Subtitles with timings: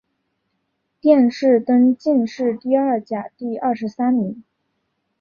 [0.99, 4.43] 殿试登进士第二甲第二十三名。